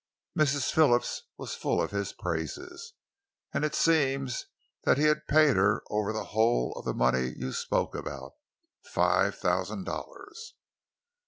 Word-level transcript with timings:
Mrs. 0.35 0.71
Phillips 0.71 1.25
was 1.37 1.53
full 1.53 1.79
of 1.79 1.91
his 1.91 2.11
praises, 2.11 2.93
and 3.53 3.63
it 3.63 3.75
seems 3.75 4.47
that 4.83 4.97
he 4.97 5.03
had 5.03 5.27
paid 5.27 5.55
her 5.55 5.83
over 5.91 6.11
the 6.11 6.23
whole 6.33 6.73
of 6.75 6.85
the 6.85 6.93
money 6.95 7.35
you 7.37 7.51
spoke 7.51 7.93
about 7.93 8.33
five 8.83 9.37
thousand 9.37 9.83
dollars." 9.83 10.55